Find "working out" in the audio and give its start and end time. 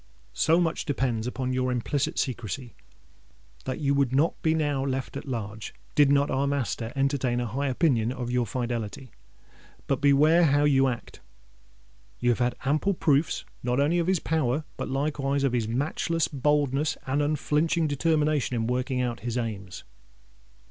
18.65-19.19